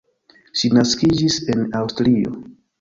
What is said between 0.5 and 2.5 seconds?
Ŝi naskiĝis en Aŭstrio.